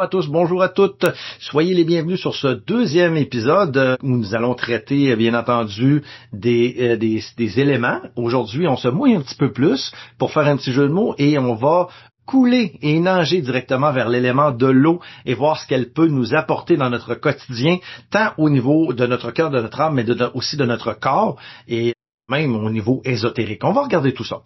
[0.00, 1.04] à tous, bonjour à toutes.
[1.40, 6.96] Soyez les bienvenus sur ce deuxième épisode où nous allons traiter, bien entendu, des, euh,
[6.96, 8.00] des éléments.
[8.16, 11.14] Aujourd'hui, on se mouille un petit peu plus pour faire un petit jeu de mots
[11.18, 11.88] et on va
[12.24, 16.78] couler et nager directement vers l'élément de l'eau et voir ce qu'elle peut nous apporter
[16.78, 17.76] dans notre quotidien,
[18.10, 21.36] tant au niveau de notre cœur, de notre âme, mais aussi de notre corps
[21.68, 21.92] et
[22.30, 23.64] même au niveau ésotérique.
[23.64, 24.40] On va regarder tout ça.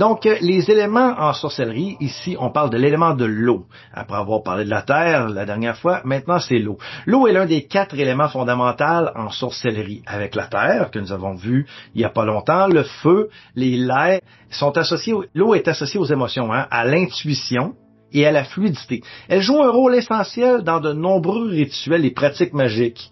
[0.00, 3.66] Donc, euh, les éléments en sorcellerie, ici, on parle de l'élément de l'eau.
[3.92, 6.78] Après avoir parlé de la terre la dernière fois, maintenant c'est l'eau.
[7.04, 10.00] L'eau est l'un des quatre éléments fondamentaux en sorcellerie.
[10.06, 13.76] Avec la terre, que nous avons vu il n'y a pas longtemps, le feu, les
[13.76, 17.74] l'air, sont associés, l'eau est associée aux émotions, hein, à l'intuition,
[18.12, 19.02] et à la fluidité.
[19.28, 23.10] Elle joue un rôle essentiel dans de nombreux rituels et pratiques magiques,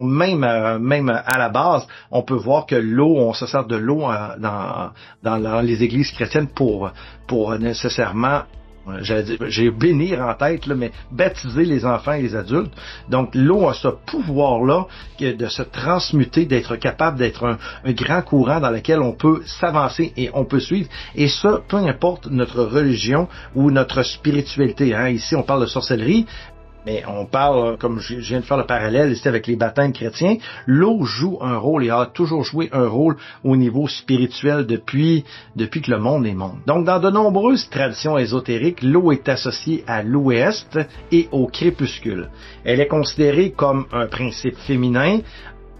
[0.00, 3.76] même euh, même à la base, on peut voir que l'eau, on se sert de
[3.76, 4.88] l'eau euh,
[5.22, 6.90] dans, les églises chrétiennes pour
[7.26, 8.42] pour nécessairement
[8.88, 12.72] euh, j'ai bénir en tête, là, mais baptiser les enfants et les adultes.
[13.10, 14.86] Donc l'eau a ce pouvoir-là
[15.20, 20.12] de se transmuter, d'être capable d'être un, un, grand courant dans lequel on peut s'avancer
[20.16, 20.88] et on peut suivre.
[21.14, 24.94] Et ça, peu importe notre religion ou notre spiritualité.
[24.94, 25.10] Hein.
[25.10, 26.26] Ici, on parle de sorcellerie,
[26.86, 30.36] mais on parle, comme je viens de faire le parallèle ici avec les baptêmes chrétiens,
[30.66, 35.24] l'eau joue un rôle et a toujours joué un rôle au niveau spirituel depuis,
[35.56, 36.58] depuis que le monde est monde.
[36.66, 40.78] Donc, dans de nombreuses traditions ésotériques, l'eau est associée à l'ouest
[41.12, 42.28] et au crépuscule.
[42.64, 45.20] Elle est considérée comme un principe féminin,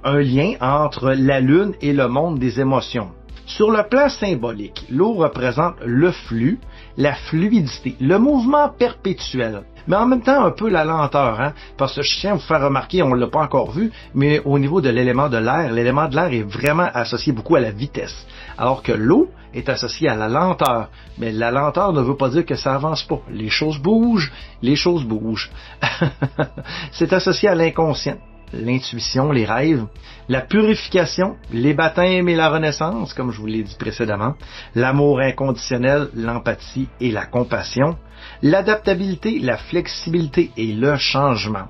[0.05, 3.11] un lien entre la lune et le monde des émotions.
[3.57, 6.61] Sur le plan symbolique, l'eau représente le flux,
[6.97, 11.97] la fluidité, le mouvement perpétuel mais en même temps un peu la lenteur, hein, parce
[11.97, 14.59] que je tiens à vous faire remarquer, on ne l'a pas encore vu, mais au
[14.59, 18.27] niveau de l'élément de l'air, l'élément de l'air est vraiment associé beaucoup à la vitesse,
[18.57, 20.91] alors que l'eau est associée à la lenteur.
[21.19, 23.21] Mais la lenteur ne veut pas dire que ça avance pas.
[23.31, 24.31] Les choses bougent,
[24.63, 25.51] les choses bougent.
[26.93, 28.19] C'est associé à l'inconscient
[28.53, 29.85] l'intuition, les rêves,
[30.29, 34.35] la purification, les baptêmes et la renaissance, comme je vous l'ai dit précédemment,
[34.75, 37.97] l'amour inconditionnel, l'empathie et la compassion,
[38.43, 41.69] l'adaptabilité, la flexibilité et le changement.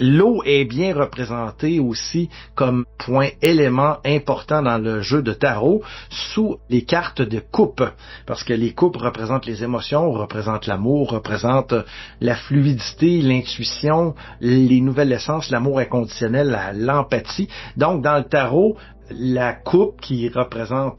[0.00, 6.58] L'eau est bien représentée aussi comme point élément important dans le jeu de tarot sous
[6.68, 7.82] les cartes de coupe.
[8.26, 11.74] Parce que les coupes représentent les émotions, représentent l'amour, représentent
[12.20, 17.48] la fluidité, l'intuition, les nouvelles essences, l'amour inconditionnel, l'empathie.
[17.76, 18.76] Donc dans le tarot,
[19.10, 20.96] la coupe qui représente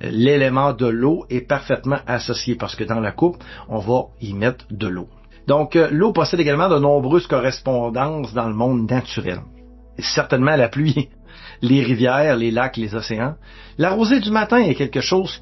[0.00, 4.66] l'élément de l'eau est parfaitement associé parce que dans la coupe, on va y mettre
[4.70, 5.08] de l'eau.
[5.46, 9.40] Donc, euh, l'eau possède également de nombreuses correspondances dans le monde naturel.
[9.98, 11.08] certainement la pluie,
[11.62, 13.34] les rivières, les lacs, les océans.
[13.78, 15.40] La rosée du matin est quelque chose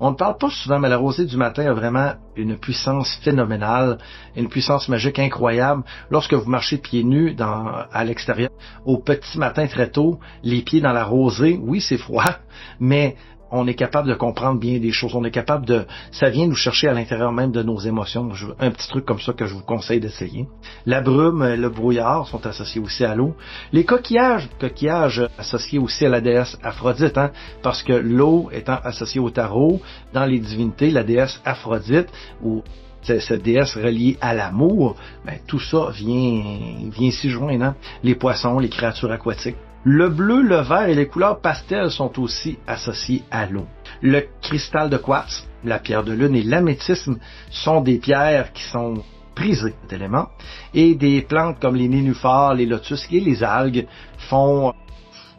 [0.00, 3.98] on ne parle pas souvent, mais la rosée du matin a vraiment une puissance phénoménale,
[4.36, 5.84] une puissance magique incroyable.
[6.10, 8.50] Lorsque vous marchez pieds nus dans, à l'extérieur,
[8.84, 12.38] au petit matin très tôt, les pieds dans la rosée, oui, c'est froid,
[12.80, 13.16] mais
[13.54, 15.14] on est capable de comprendre bien des choses.
[15.14, 18.30] On est capable de, ça vient nous chercher à l'intérieur même de nos émotions.
[18.58, 20.46] Un petit truc comme ça que je vous conseille d'essayer.
[20.86, 23.34] La brume, et le brouillard sont associés aussi à l'eau.
[23.72, 27.30] Les coquillages, coquillages associés aussi à la déesse Aphrodite, hein,
[27.62, 29.80] parce que l'eau étant associée au tarot,
[30.12, 32.08] dans les divinités, la déesse Aphrodite,
[32.42, 32.62] ou
[33.02, 36.42] cette déesse reliée à l'amour, ben, tout ça vient,
[36.90, 37.64] vient s'y joindre.
[37.64, 37.74] Hein.
[38.02, 39.56] Les poissons, les créatures aquatiques.
[39.86, 43.66] Le bleu, le vert et les couleurs pastel sont aussi associés à l'eau.
[44.00, 47.10] Le cristal de quartz, la pierre de lune et l'améthyste
[47.50, 49.02] sont des pierres qui sont
[49.34, 50.28] prisées d'éléments
[50.72, 53.86] et des plantes comme les nénuphars, les lotus et les algues
[54.30, 54.72] font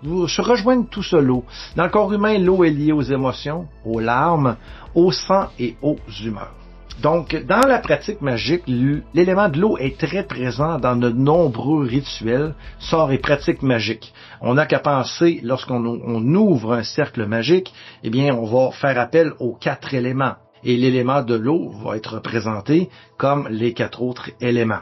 [0.03, 1.43] se rejoignent tout seul l'eau.
[1.75, 4.57] Dans le corps humain, l'eau est liée aux émotions, aux larmes,
[4.93, 6.53] au sang et aux humeurs.
[7.01, 12.55] Donc, dans la pratique magique, l'élément de l'eau est très présent dans de nombreux rituels,
[12.79, 14.13] sorts et pratiques magiques.
[14.41, 19.33] On n'a qu'à penser, lorsqu'on ouvre un cercle magique, eh bien, on va faire appel
[19.39, 20.35] aux quatre éléments.
[20.63, 24.81] Et l'élément de l'eau va être représenté comme les quatre autres éléments.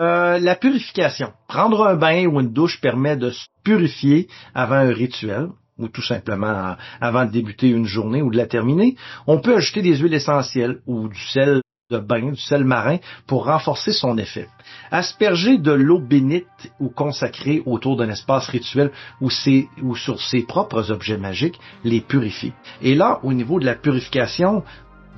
[0.00, 1.32] Euh, la purification.
[1.48, 5.50] Prendre un bain ou une douche permet de se purifier avant un rituel
[5.82, 8.96] ou tout simplement avant de débuter une journée ou de la terminer.
[9.26, 13.44] On peut ajouter des huiles essentielles ou du sel de bain, du sel marin, pour
[13.44, 14.48] renforcer son effet.
[14.90, 18.90] Asperger de l'eau bénite ou consacrée autour d'un espace rituel
[19.20, 22.52] ou, sur ses propres objets magiques les purifie.
[22.80, 24.64] Et là, au niveau de la purification,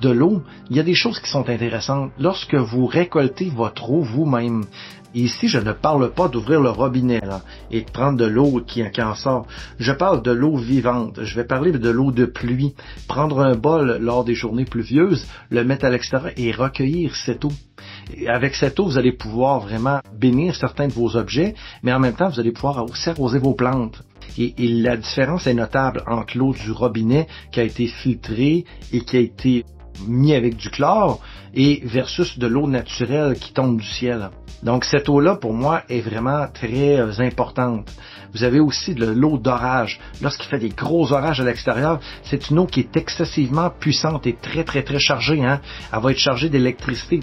[0.01, 2.11] de l'eau, il y a des choses qui sont intéressantes.
[2.19, 4.65] Lorsque vous récoltez votre eau vous-même,
[5.21, 7.21] ici, je ne parle pas d'ouvrir le robinet
[7.71, 9.47] et de prendre de l'eau qui, en sort.
[9.79, 11.19] Je parle de l'eau vivante.
[11.23, 12.75] Je vais parler de l'eau de pluie.
[13.07, 17.51] Prendre un bol lors des journées pluvieuses, le mettre à l'extérieur et recueillir cette eau.
[18.27, 22.13] avec cette eau, vous allez pouvoir vraiment bénir certains de vos objets, mais en même
[22.13, 24.01] temps, vous allez pouvoir aussi arroser vos plantes.
[24.37, 29.01] Et, et, la différence est notable entre l'eau du robinet qui a été filtrée et
[29.01, 29.65] qui a été
[30.07, 31.19] mis avec du chlore
[31.53, 34.29] et versus de l'eau naturelle qui tombe du ciel.
[34.63, 37.91] Donc cette eau-là, pour moi, est vraiment très euh, importante.
[38.33, 39.99] Vous avez aussi de l'eau d'orage.
[40.21, 44.35] Lorsqu'il fait des gros orages à l'extérieur, c'est une eau qui est excessivement puissante et
[44.35, 45.43] très, très, très chargée.
[45.43, 45.61] Hein?
[45.93, 47.21] Elle va être chargée d'électricité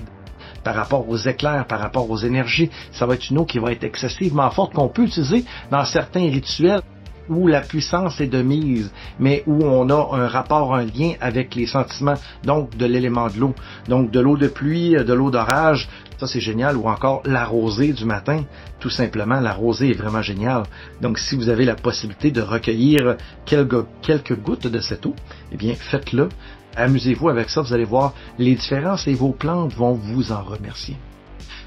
[0.62, 2.70] par rapport aux éclairs, par rapport aux énergies.
[2.92, 6.30] Ça va être une eau qui va être excessivement forte qu'on peut utiliser dans certains
[6.30, 6.82] rituels
[7.28, 11.54] où la puissance est de mise, mais où on a un rapport, un lien avec
[11.54, 12.14] les sentiments,
[12.44, 13.54] donc de l'élément de l'eau.
[13.88, 15.88] Donc de l'eau de pluie, de l'eau d'orage,
[16.19, 18.44] ça c'est génial, ou encore la rosée du matin,
[18.80, 20.64] tout simplement, la rosée est vraiment géniale.
[21.00, 25.14] Donc si vous avez la possibilité de recueillir quelques, quelques gouttes de cette eau,
[25.52, 26.28] eh bien faites-le.
[26.76, 30.96] Amusez-vous avec ça, vous allez voir les différences et vos plantes vont vous en remercier.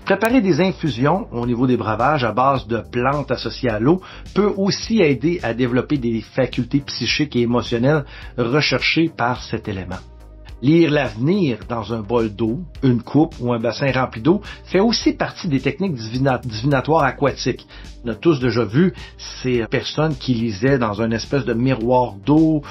[0.05, 4.01] Préparer des infusions au niveau des breuvages à base de plantes associées à l'eau
[4.33, 8.05] peut aussi aider à développer des facultés psychiques et émotionnelles
[8.37, 9.97] recherchées par cet élément.
[10.61, 15.13] Lire l'avenir dans un bol d'eau, une coupe ou un bassin rempli d'eau fait aussi
[15.13, 17.67] partie des techniques divinatoires aquatiques.
[18.05, 18.93] On a tous déjà vu
[19.41, 22.63] ces personnes qui lisaient dans une espèce de miroir d'eau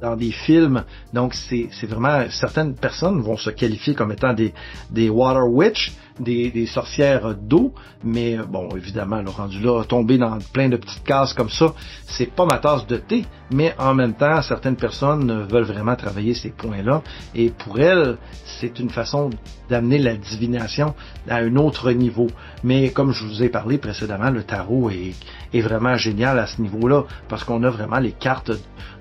[0.00, 0.84] dans des films.
[1.12, 4.54] Donc, c'est vraiment, certaines personnes vont se qualifier comme étant des,
[4.90, 7.72] des water witch, des, sorcières d'eau,
[8.04, 11.74] mais bon, évidemment, le rendu là, tomber dans plein de petites cases comme ça,
[12.06, 16.34] c'est pas ma tasse de thé, mais en même temps, certaines personnes veulent vraiment travailler
[16.34, 17.02] ces points-là,
[17.34, 19.30] et pour elles, c'est une façon
[19.68, 20.94] d'amener la divination
[21.28, 22.28] à un autre niveau.
[22.64, 25.14] Mais comme je vous ai parlé précédemment, le tarot est,
[25.52, 28.52] est vraiment génial à ce niveau-là, parce qu'on a vraiment les cartes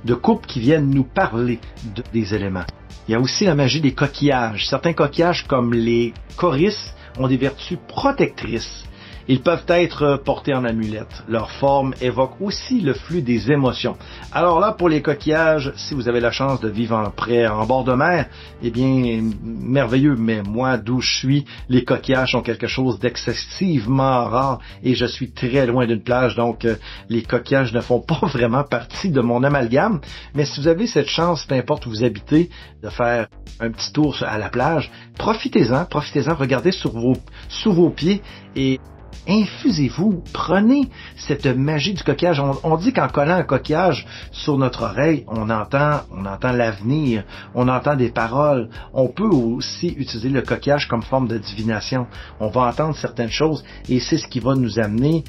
[0.04, 1.60] de coupe qui viennent nous parler
[2.14, 2.66] des éléments.
[3.08, 4.68] Il y a aussi la magie des coquillages.
[4.68, 8.84] Certains coquillages, comme les coris, ont des vertus protectrices
[9.27, 11.24] ils peuvent être portés en amulette.
[11.27, 13.98] Leur forme évoque aussi le flux des émotions.
[14.31, 17.66] Alors là, pour les coquillages, si vous avez la chance de vivre en près, en
[17.66, 18.27] bord de mer,
[18.62, 20.16] eh bien, merveilleux.
[20.16, 25.31] Mais moi, d'où je suis, les coquillages sont quelque chose d'excessivement rare et je suis
[25.31, 26.75] très loin d'une plage, donc euh,
[27.10, 30.01] les coquillages ne font pas vraiment partie de mon amalgame.
[30.33, 32.50] Mais si vous avez cette chance, peu importe où vous habitez,
[32.83, 33.27] de faire
[33.60, 37.16] un petit tour à la plage, profitez-en, profitez-en, regardez sur vos,
[37.50, 38.22] sous vos pieds
[38.56, 38.80] et
[39.28, 42.42] infusez-vous, prenez cette magie du coquillage.
[42.64, 47.24] On, dit qu'en collant un coquillage sur notre oreille, on entend, on entend l'avenir,
[47.54, 48.70] on entend des paroles.
[48.94, 52.08] On peut aussi utiliser le coquillage comme forme de divination.
[52.40, 55.24] On va entendre certaines choses et c'est ce qui va nous amener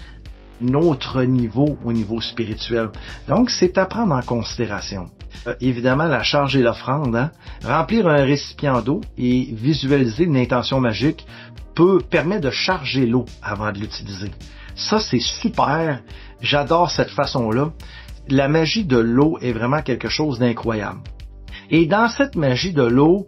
[0.60, 2.90] notre niveau au niveau spirituel.
[3.28, 5.10] Donc, c'est à prendre en considération.
[5.46, 7.30] Euh, évidemment, la charge et l'offrande, hein?
[7.64, 11.26] remplir un récipient d'eau et visualiser une intention magique
[11.74, 14.30] peut permettre de charger l'eau avant de l'utiliser.
[14.74, 16.00] Ça, c'est super.
[16.40, 17.72] J'adore cette façon-là.
[18.28, 21.00] La magie de l'eau est vraiment quelque chose d'incroyable.
[21.70, 23.26] Et dans cette magie de l'eau,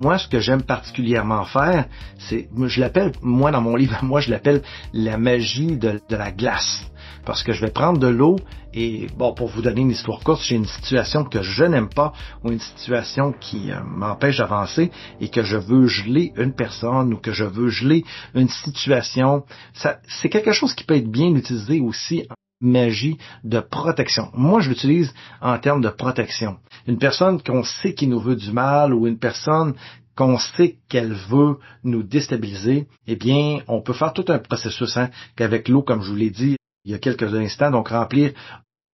[0.00, 1.86] moi, ce que j'aime particulièrement faire,
[2.18, 4.62] c'est, je l'appelle, moi, dans mon livre, moi, je l'appelle
[4.92, 6.86] la magie de, la glace
[7.24, 8.36] parce que je vais prendre de l'eau
[8.72, 12.12] et bon, pour vous donner une histoire courte, j'ai une situation que je n'aime pas
[12.44, 17.16] ou une situation qui euh, m'empêche d'avancer et que je veux geler une personne ou
[17.16, 19.44] que je veux geler une situation.
[19.74, 22.28] C'est quelque chose qui peut être bien utilisé aussi
[22.60, 24.30] magie de protection.
[24.34, 26.56] Moi, je l'utilise en termes de protection.
[26.86, 29.74] Une personne qu'on sait qui nous veut du mal ou une personne
[30.16, 35.10] qu'on sait qu'elle veut nous déstabiliser, eh bien, on peut faire tout un processus hein,
[35.36, 38.32] qu'avec l'eau, comme je vous l'ai dit, il y a quelques instants, donc remplir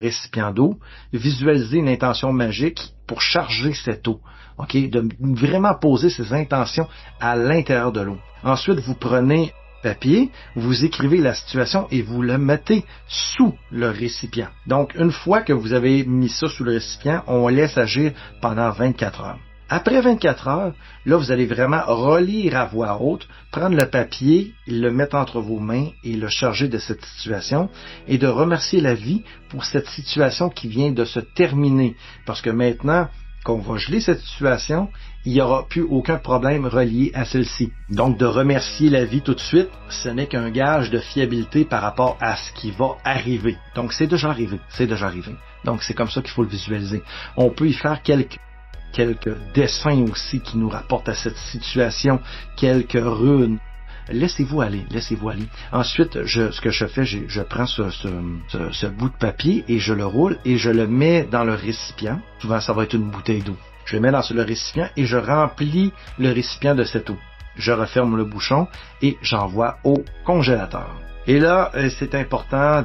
[0.00, 0.78] récipient d'eau,
[1.12, 4.20] visualiser une intention magique pour charger cette eau.
[4.58, 4.76] OK?
[4.90, 6.88] De vraiment poser ces intentions
[7.20, 8.18] à l'intérieur de l'eau.
[8.42, 9.52] Ensuite, vous prenez
[9.82, 14.48] papier, vous écrivez la situation et vous le mettez sous le récipient.
[14.66, 18.70] Donc, une fois que vous avez mis ça sous le récipient, on laisse agir pendant
[18.70, 19.38] 24 heures.
[19.74, 20.74] Après 24 heures,
[21.06, 25.60] là, vous allez vraiment relire à voix haute, prendre le papier, le mettre entre vos
[25.60, 27.70] mains et le charger de cette situation
[28.06, 31.96] et de remercier la vie pour cette situation qui vient de se terminer.
[32.26, 33.08] Parce que maintenant,
[33.44, 34.88] qu'on va geler cette situation,
[35.24, 37.72] il n'y aura plus aucun problème relié à celle-ci.
[37.90, 41.82] Donc de remercier la vie tout de suite, ce n'est qu'un gage de fiabilité par
[41.82, 43.56] rapport à ce qui va arriver.
[43.74, 45.34] Donc c'est déjà arrivé, c'est déjà arrivé.
[45.64, 47.02] Donc c'est comme ça qu'il faut le visualiser.
[47.36, 48.38] On peut y faire quelques
[48.92, 52.20] quelques dessins aussi qui nous rapportent à cette situation,
[52.56, 53.58] quelques runes,
[54.10, 55.46] laissez-vous aller, laissez-vous aller.
[55.72, 58.08] Ensuite, je, ce que je fais, je, prends ce, ce,
[58.72, 62.20] ce, bout de papier et je le roule et je le mets dans le récipient.
[62.38, 63.56] Souvent, ça va être une bouteille d'eau.
[63.84, 67.18] Je le mets dans le récipient et je remplis le récipient de cette eau.
[67.56, 68.66] Je referme le bouchon
[69.02, 70.90] et j'envoie au congélateur.
[71.26, 72.84] Et là, euh, c'est important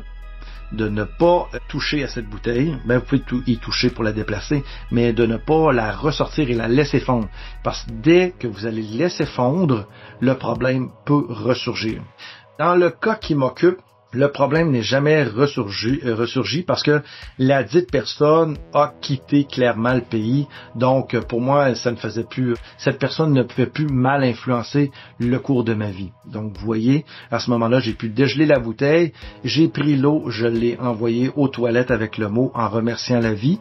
[0.71, 2.77] de ne pas toucher à cette bouteille.
[2.85, 6.53] Ben, vous pouvez y toucher pour la déplacer, mais de ne pas la ressortir et
[6.53, 7.29] la laisser fondre.
[7.63, 9.87] Parce que dès que vous allez laisser fondre,
[10.19, 12.01] le problème peut ressurgir.
[12.59, 13.79] Dans le cas qui m'occupe,
[14.17, 17.01] le problème n'est jamais ressurgi, euh, ressurgi, parce que
[17.37, 20.47] la dite personne a quitté clairement le pays.
[20.75, 25.37] Donc, pour moi, ça ne faisait plus, cette personne ne pouvait plus mal influencer le
[25.37, 26.11] cours de ma vie.
[26.25, 30.47] Donc, vous voyez, à ce moment-là, j'ai pu dégeler la bouteille, j'ai pris l'eau, je
[30.47, 33.59] l'ai envoyée aux toilettes avec le mot en remerciant la vie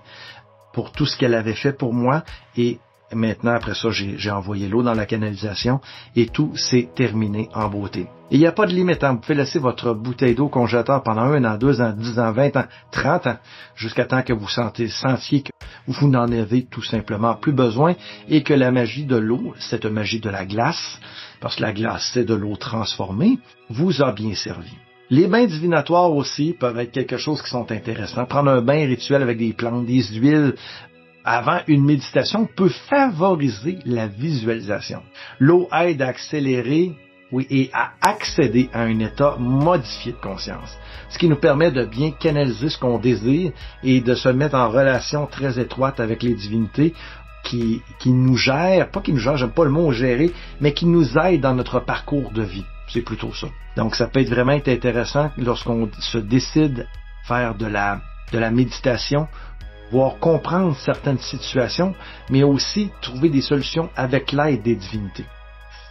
[0.73, 2.25] pour tout ce qu'elle avait fait pour moi
[2.57, 2.79] et
[3.13, 5.81] Maintenant, après ça, j'ai envoyé l'eau dans la canalisation
[6.17, 8.09] et tout s'est terminé en beauté.
[8.33, 9.05] il n'y a pas de limite.
[9.05, 9.13] Hein.
[9.13, 12.57] Vous pouvez laisser votre bouteille d'eau congélateur pendant un an, deux ans, dix ans, vingt
[12.57, 13.37] ans, trente ans,
[13.77, 15.51] jusqu'à temps que vous sentez, sentiez que
[15.87, 17.95] vous n'en avez tout simplement plus besoin
[18.29, 20.99] et que la magie de l'eau, cette magie de la glace,
[21.41, 23.39] parce que la glace, c'est de l'eau transformée,
[23.71, 24.73] vous a bien servi.
[25.09, 28.27] Les bains divinatoires aussi peuvent être quelque chose qui sont intéressants.
[28.27, 30.55] Prendre un bain rituel avec des plantes, des huiles,
[31.27, 35.03] avant une méditation peut favoriser la visualisation.
[35.41, 36.93] L'eau aide à accélérer
[37.33, 40.79] oui, et à accéder à un état modifié de conscience,
[41.11, 43.51] ce qui nous permet de bien canaliser ce qu'on désire
[43.83, 46.95] et de se mettre en relation très étroite avec les divinités
[47.43, 50.87] qui, qui nous gèrent, pas qui nous gèrent, j'aime pas le mot gérer, mais qui
[50.87, 52.65] nous aident dans notre parcours de vie.
[52.89, 53.49] C'est plutôt ça.
[53.77, 56.87] Donc ça peut être vraiment intéressant lorsqu'on se décide
[57.25, 58.01] faire de la,
[58.33, 59.27] de la méditation
[59.91, 61.95] voir comprendre certaines situations,
[62.31, 65.27] mais aussi trouver des solutions avec l'aide des divinités.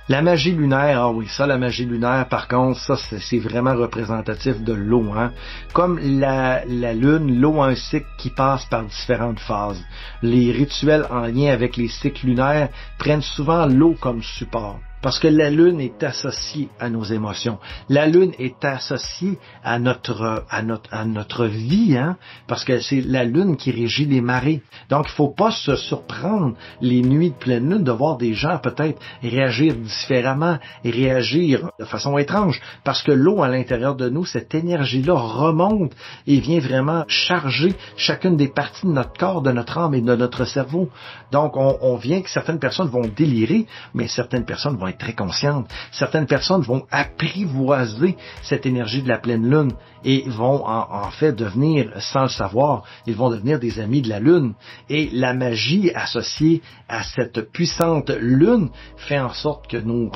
[0.07, 4.61] La magie lunaire, ah oui, ça, la magie lunaire, par contre, ça, c'est vraiment représentatif
[4.61, 5.11] de l'eau.
[5.17, 5.31] Hein?
[5.73, 9.83] Comme la, la lune, l'eau a un cycle qui passe par différentes phases.
[10.21, 14.79] Les rituels en lien avec les cycles lunaires prennent souvent l'eau comme support.
[15.05, 17.59] Parce que la lune est associée à nos émotions.
[17.89, 22.17] La lune est associée à notre, à notre, à notre vie, hein?
[22.47, 24.63] Parce que c'est la lune qui régit les marées.
[24.89, 28.57] Donc, il faut pas se surprendre les nuits de pleine lune de voir des gens
[28.57, 32.59] peut-être réagir différemment réagir de façon étrange.
[32.83, 35.91] Parce que l'eau à l'intérieur de nous, cette énergie-là remonte
[36.25, 40.15] et vient vraiment charger chacune des parties de notre corps, de notre âme et de
[40.15, 40.89] notre cerveau.
[41.31, 45.13] Donc, on, on vient que certaines personnes vont délirer, mais certaines personnes vont être très
[45.13, 45.69] consciente.
[45.91, 49.71] Certaines personnes vont apprivoiser cette énergie de la pleine lune
[50.03, 54.19] et vont en, fait devenir, sans le savoir, ils vont devenir des amis de la
[54.19, 54.53] lune.
[54.89, 60.11] Et la magie associée à cette puissante lune fait en sorte que nos,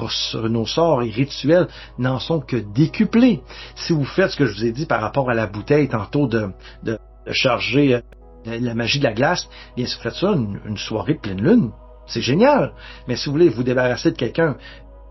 [0.48, 1.68] nos sorts et rituels
[1.98, 3.42] n'en sont que décuplés.
[3.76, 6.28] Si vous faites ce que je vous ai dit par rapport à la bouteille tantôt
[6.28, 6.50] de,
[6.84, 7.00] de,
[7.32, 8.02] charger euh,
[8.46, 11.72] la magie de la glace, bien si vous faites ça une soirée de pleine lune,
[12.10, 12.74] c'est génial.
[13.08, 14.58] Mais si vous voulez vous débarrasser de quelqu'un,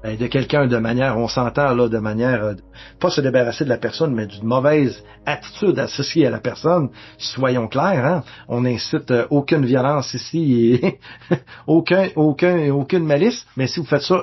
[0.02, 2.55] ben, de quelqu'un de manière, on s'entend là, de manière, euh,
[3.00, 7.67] pas se débarrasser de la personne, mais d'une mauvaise attitude associée à la personne, soyons
[7.67, 8.23] clairs, hein?
[8.47, 11.00] on n'incite euh, aucune violence ici et
[11.67, 14.23] aucun, aucun, aucune malice, mais si vous faites ça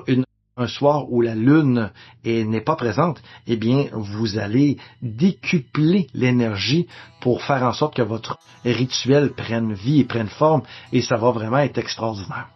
[0.58, 1.92] un soir où la lune
[2.24, 6.88] n'est pas présente, eh bien, vous allez décupler l'énergie
[7.20, 10.62] pour faire en sorte que votre rituel prenne vie et prenne forme,
[10.94, 12.55] et ça va vraiment être extraordinaire.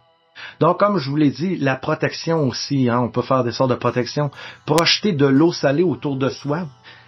[0.60, 3.70] Donc, comme je vous l'ai dit, la protection aussi, hein, on peut faire des sortes
[3.70, 4.30] de protection.
[4.66, 6.66] Projeter de l'eau salée autour de soi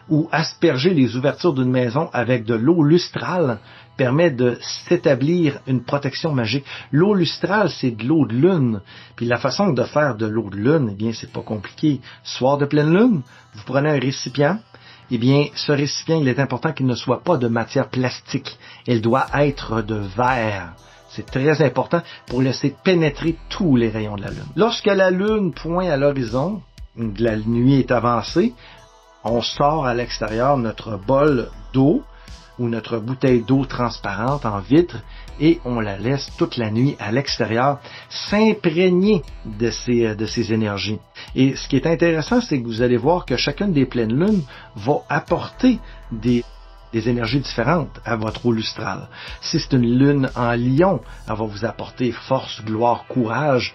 [0.09, 3.59] ou asperger les ouvertures d'une maison avec de l'eau lustrale
[3.97, 6.65] permet de s'établir une protection magique.
[6.91, 8.81] L'eau lustrale, c'est de l'eau de lune.
[9.17, 12.01] Puis la façon de faire de l'eau de lune, eh bien, c'est pas compliqué.
[12.25, 13.23] Soir de pleine lune,
[13.55, 14.59] vous prenez un récipient,
[15.11, 18.59] eh bien, ce récipient, il est important qu'il ne soit pas de matière plastique.
[18.87, 20.73] Il doit être de verre.
[21.15, 24.47] C'est très important pour laisser pénétrer tous les rayons de la Lune.
[24.57, 26.63] Lorsque la Lune pointe à l'horizon,
[26.97, 28.55] la nuit est avancée,
[29.25, 32.03] on sort à l'extérieur notre bol d'eau
[32.59, 34.97] ou notre bouteille d'eau transparente en vitre
[35.41, 37.79] et on la laisse toute la nuit à l'extérieur
[38.09, 40.99] s'imprégner de ces, euh, de ces énergies.
[41.35, 44.43] Et ce qui est intéressant, c'est que vous allez voir que chacune des pleines lunes
[44.77, 45.79] va apporter
[46.11, 46.45] des
[46.93, 49.09] des énergies différentes à votre eau lustrale.
[49.41, 53.75] Si c'est une lune en lion, elle va vous apporter force, gloire, courage.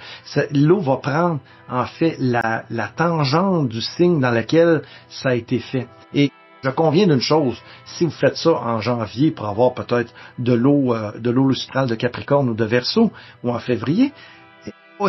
[0.52, 2.64] L'eau va prendre en fait la,
[2.96, 5.88] tangente du signe dans lequel ça a été fait.
[6.14, 6.32] Et
[6.64, 10.94] je conviens d'une chose, si vous faites ça en janvier pour avoir peut-être de l'eau
[10.94, 11.12] euh,
[11.48, 13.12] lustrale de Capricorne ou de Verseau
[13.44, 14.12] ou en février,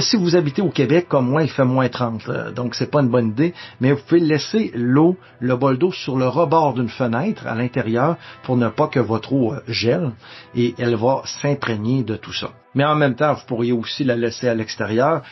[0.00, 3.00] si vous habitez au Québec, comme moi, il fait moins 30, euh, donc c'est pas
[3.00, 6.88] une bonne idée, mais vous pouvez laisser l'eau, le bol d'eau sur le rebord d'une
[6.88, 10.12] fenêtre à l'intérieur pour ne pas que votre eau euh, gèle
[10.54, 12.50] et elle va s'imprégner de tout ça.
[12.74, 15.22] Mais en même temps, vous pourriez aussi la laisser à l'extérieur.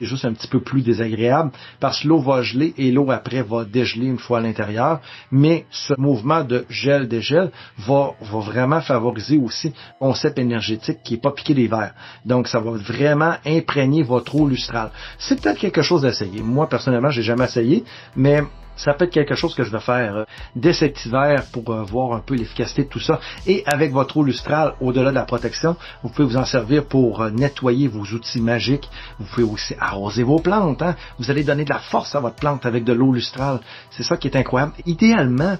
[0.00, 3.64] Juste un petit peu plus désagréable parce que l'eau va geler et l'eau après va
[3.64, 5.00] dégeler une fois à l'intérieur.
[5.30, 11.22] Mais ce mouvement de gel-dégel va, va vraiment favoriser aussi le concept énergétique qui est
[11.22, 11.94] pas piqué des verres.
[12.24, 14.90] Donc, ça va vraiment imprégner votre eau lustrale.
[15.18, 16.42] C'est peut-être quelque chose d'essayer.
[16.42, 17.84] Moi, personnellement, j'ai jamais essayé,
[18.16, 18.42] mais
[18.76, 20.24] ça peut être quelque chose que je vais faire euh,
[20.56, 23.20] dès cet hiver pour euh, voir un peu l'efficacité de tout ça.
[23.46, 27.22] Et avec votre eau lustrale, au-delà de la protection, vous pouvez vous en servir pour
[27.22, 28.88] euh, nettoyer vos outils magiques.
[29.18, 30.82] Vous pouvez aussi arroser vos plantes.
[30.82, 30.96] Hein.
[31.18, 33.60] Vous allez donner de la force à votre plante avec de l'eau lustrale.
[33.90, 34.72] C'est ça qui est incroyable.
[34.86, 35.56] Idéalement,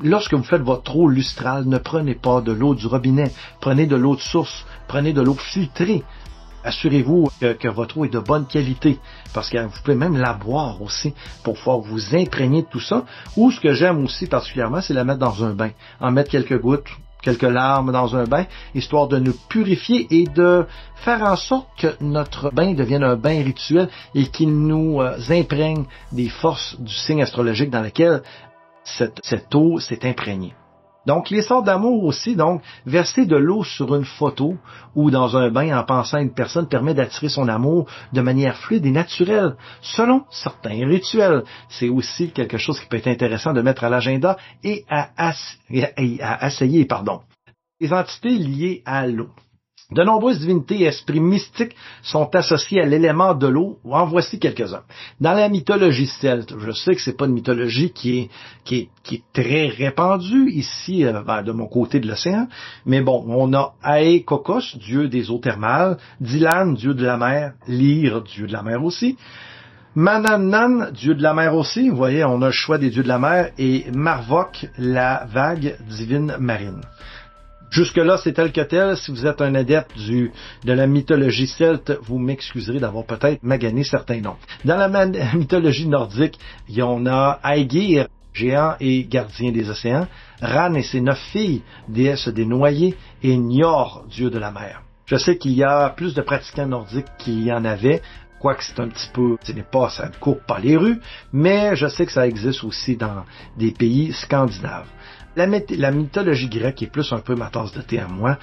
[0.00, 3.32] lorsque vous faites votre eau lustrale, ne prenez pas de l'eau du robinet.
[3.60, 4.64] Prenez de l'eau de source.
[4.86, 6.04] Prenez de l'eau filtrée
[6.64, 8.98] assurez-vous que, votre eau est de bonne qualité,
[9.32, 13.04] parce que vous pouvez même la boire aussi pour pouvoir vous imprégner de tout ça.
[13.36, 16.60] Ou ce que j'aime aussi particulièrement, c'est la mettre dans un bain, en mettre quelques
[16.60, 16.88] gouttes,
[17.22, 21.94] quelques larmes dans un bain, histoire de nous purifier et de faire en sorte que
[22.00, 27.22] notre bain devienne un bain rituel et qu'il nous euh, imprègne des forces du signe
[27.22, 28.22] astrologique dans lequel
[28.84, 30.54] cette, cette eau s'est imprégnée.
[31.10, 34.54] Donc, les d'amour aussi, donc, verser de l'eau sur une photo
[34.94, 38.56] ou dans un bain en pensant à une personne permet d'attirer son amour de manière
[38.56, 41.42] fluide et naturelle, selon certains rituels.
[41.68, 46.46] C'est aussi quelque chose qui peut être intéressant de mettre à l'agenda et à, à,
[46.46, 47.22] essayer, pardon.
[47.80, 49.30] Les entités liées à l'eau.
[49.92, 53.78] De nombreuses divinités et esprits mystiques sont associés à l'élément de l'eau.
[53.84, 54.82] En voici quelques-uns.
[55.20, 58.30] Dans la mythologie celte, je sais que c'est pas une mythologie qui
[58.70, 58.88] est,
[59.32, 62.46] très répandue ici, euh, de mon côté de l'océan,
[62.86, 68.22] mais bon, on a Aekokos, dieu des eaux thermales, Dilan, dieu de la mer, Lyre,
[68.22, 69.16] dieu de la mer aussi,
[69.96, 73.08] Manannan, dieu de la mer aussi, vous voyez, on a le choix des dieux de
[73.08, 76.82] la mer, et Marvok, la vague divine marine.
[77.70, 78.96] Jusque-là, c'est tel que tel.
[78.96, 80.32] Si vous êtes un adepte du,
[80.64, 84.36] de la mythologie celte, vous m'excuserez d'avoir peut-être magané certains noms.
[84.64, 90.08] Dans la mythologie nordique, il y en a Aegir, géant et gardien des océans,
[90.42, 94.82] Ran et ses neuf filles, déesses des noyés, et Njord, dieu de la mer.
[95.06, 98.00] Je sais qu'il y a plus de pratiquants nordiques qu'il y en avait,
[98.40, 100.98] quoique c'est un petit peu, ce n'est pas, ça ne court pas les rues,
[101.32, 103.24] mais je sais que ça existe aussi dans
[103.56, 104.88] des pays scandinaves.
[105.46, 108.38] La, mythologie grecque est plus un peu ma tasse de thé à moi.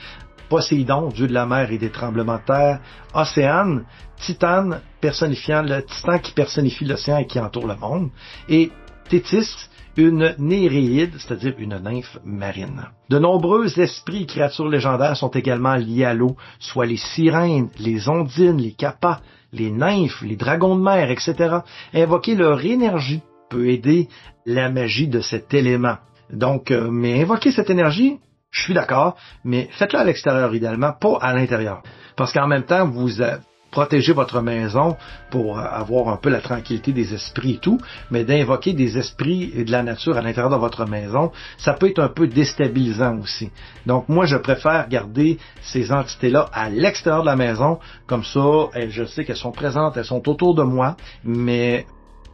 [0.50, 2.80] Poséidon, dieu de la mer et des tremblements de terre,
[3.14, 3.84] Océane,
[4.18, 8.10] Titane, personnifiant le titan qui personnifie l'océan et qui entoure le monde,
[8.48, 8.72] et
[9.10, 12.86] Tétis, une néréide, c'est-à-dire une nymphe marine.
[13.10, 18.08] De nombreux esprits et créatures légendaires sont également liés à l'eau, soit les sirènes, les
[18.08, 19.22] ondines, les kappas,
[19.54, 21.60] les nymphes, les dragons de mer, etc.
[21.94, 24.08] Invoquer leur énergie peut aider
[24.46, 25.98] la magie de cet élément.
[26.32, 28.20] Donc, euh, mais invoquer cette énergie,
[28.52, 31.82] je suis d'accord, mais faites-le à l'extérieur idéalement, pas à l'intérieur.
[32.16, 33.38] Parce qu'en même temps, vous euh,
[33.72, 34.98] protégez votre maison
[35.30, 37.80] pour euh, avoir un peu la tranquillité des esprits et tout,
[38.12, 41.90] mais d'invoquer des esprits et de la nature à l'intérieur de votre maison, ça peut
[41.90, 43.50] être un peu déstabilisant aussi.
[43.86, 49.06] Donc moi, je préfère garder ces entités-là à l'extérieur de la maison, comme ça, je
[49.06, 51.86] sais qu'elles sont présentes, elles sont autour de moi, mais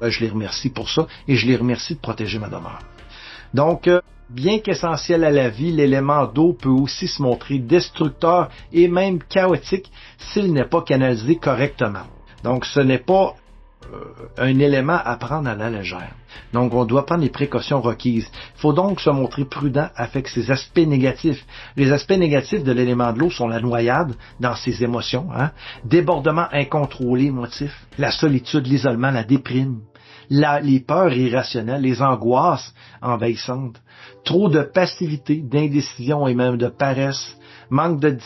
[0.02, 2.80] je les remercie pour ça et je les remercie de protéger ma demeure.
[3.54, 8.88] Donc, euh, bien qu'essentiel à la vie, l'élément d'eau peut aussi se montrer destructeur et
[8.88, 12.08] même chaotique s'il n'est pas canalisé correctement.
[12.44, 13.36] Donc, ce n'est pas
[13.92, 14.06] euh,
[14.38, 16.16] un élément à prendre à la légère.
[16.52, 18.30] Donc, on doit prendre les précautions requises.
[18.56, 21.46] Il faut donc se montrer prudent avec ses aspects négatifs.
[21.76, 25.52] Les aspects négatifs de l'élément de l'eau sont la noyade dans ses émotions, hein,
[25.84, 29.82] débordement incontrôlé émotif, la solitude, l'isolement, la déprime,
[30.62, 33.80] les peurs irrationnelles, les angoisses envahissantes,
[34.26, 37.38] trop de passivité, d'indécision et même de paresse,
[37.70, 38.18] manque de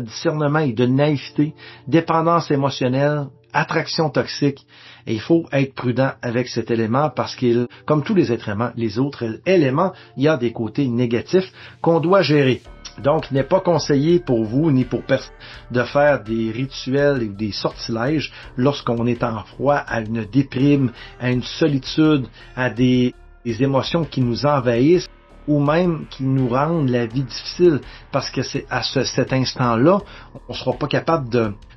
[0.00, 1.54] discernement et de naïveté,
[1.86, 4.66] dépendance émotionnelle, attraction toxique.
[5.06, 8.36] Et il faut être prudent avec cet élément parce qu'il, comme tous les
[8.76, 12.60] les autres éléments, il y a des côtés négatifs qu'on doit gérer.
[13.02, 15.34] Donc, il n'est pas conseillé pour vous ni pour personne
[15.70, 21.30] de faire des rituels ou des sortilèges lorsqu'on est en froid, à une déprime, à
[21.30, 25.08] une solitude, à des, émotions qui nous envahissent
[25.46, 27.80] ou même qui nous rendent la vie difficile
[28.10, 30.00] parce que c'est à ce, cet instant-là,
[30.48, 31.28] on ne sera pas capable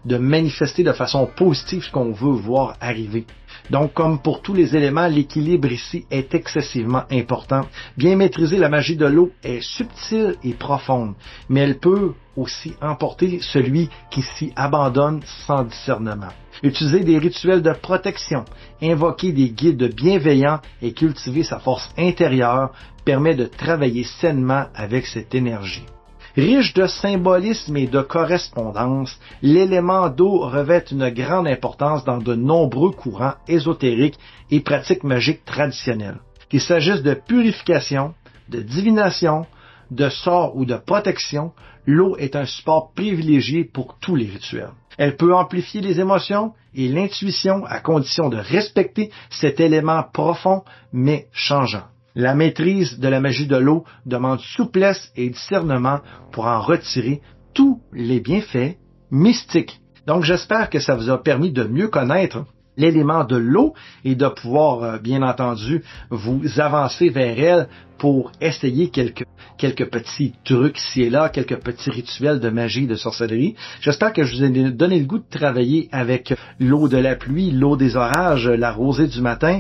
[0.05, 3.27] de manifester de façon positive ce qu'on veut voir arriver.
[3.69, 7.65] Donc, comme pour tous les éléments, l'équilibre ici est excessivement important.
[7.97, 11.13] Bien maîtriser la magie de l'eau est subtile et profonde,
[11.49, 16.33] mais elle peut aussi emporter celui qui s'y abandonne sans discernement.
[16.63, 18.43] Utiliser des rituels de protection,
[18.81, 22.71] invoquer des guides bienveillants et cultiver sa force intérieure
[23.05, 25.85] permet de travailler sainement avec cette énergie.
[26.35, 32.91] Riche de symbolisme et de correspondance, l'élément d'eau revêt une grande importance dans de nombreux
[32.91, 34.19] courants ésotériques
[34.51, 36.19] et pratiques magiques traditionnelles.
[36.49, 38.13] Qu'il s'agisse de purification,
[38.47, 39.45] de divination,
[39.91, 41.51] de sort ou de protection,
[41.85, 44.71] l'eau est un support privilégié pour tous les rituels.
[44.97, 50.63] Elle peut amplifier les émotions et l'intuition à condition de respecter cet élément profond
[50.93, 51.85] mais changeant.
[52.15, 55.99] La maîtrise de la magie de l'eau demande souplesse et discernement
[56.31, 57.21] pour en retirer
[57.53, 58.77] tous les bienfaits
[59.11, 59.79] mystiques.
[60.07, 62.45] Donc j'espère que ça vous a permis de mieux connaître
[62.77, 63.73] l'élément de l'eau
[64.05, 67.67] et de pouvoir, euh, bien entendu, vous avancer vers elle
[67.97, 69.25] pour essayer quelques,
[69.57, 73.55] quelques petits trucs ici et là, quelques petits rituels de magie, de sorcellerie.
[73.81, 77.51] J'espère que je vous ai donné le goût de travailler avec l'eau de la pluie,
[77.51, 79.59] l'eau des orages, la rosée du matin,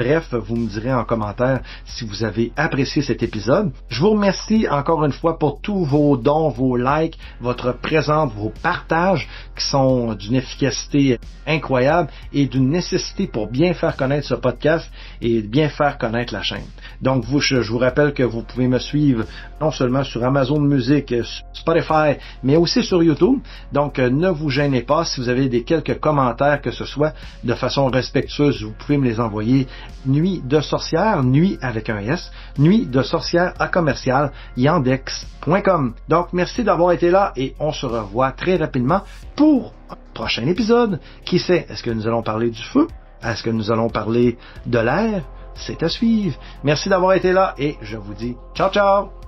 [0.00, 3.70] Bref, vous me direz en commentaire si vous avez apprécié cet épisode.
[3.90, 8.50] Je vous remercie encore une fois pour tous vos dons, vos likes, votre présence, vos
[8.62, 14.90] partages qui sont d'une efficacité incroyable et d'une nécessité pour bien faire connaître ce podcast
[15.20, 16.64] et bien faire connaître la chaîne.
[17.00, 19.24] Donc vous, je, vous rappelle que vous pouvez me suivre
[19.60, 21.14] non seulement sur Amazon Music,
[21.52, 23.40] Spotify, mais aussi sur YouTube.
[23.72, 27.12] Donc ne vous gênez pas si vous avez des quelques commentaires que ce soit
[27.44, 29.66] de façon respectueuse, vous pouvez me les envoyer
[30.06, 35.94] Nuit de sorcière, nuit avec un S, nuit de sorcière à commercial yandex.com.
[36.08, 39.02] Donc merci d'avoir été là et on se revoit très rapidement
[39.36, 41.00] pour un prochain épisode.
[41.24, 42.88] Qui sait, est-ce que nous allons parler du feu?
[43.22, 45.22] Est-ce que nous allons parler de l'air?
[45.60, 46.38] C'est à suivre.
[46.64, 49.19] Merci d'avoir été là et je vous dis ciao ciao!